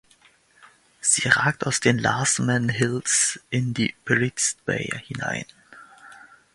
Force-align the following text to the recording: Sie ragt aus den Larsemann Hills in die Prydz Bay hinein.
Sie 0.99 1.27
ragt 1.27 1.67
aus 1.67 1.79
den 1.79 1.99
Larsemann 1.99 2.69
Hills 2.69 3.39
in 3.51 3.75
die 3.75 3.93
Prydz 4.03 4.57
Bay 4.65 4.89
hinein. 5.05 5.45